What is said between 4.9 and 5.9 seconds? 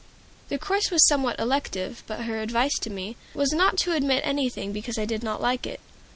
I did not like it.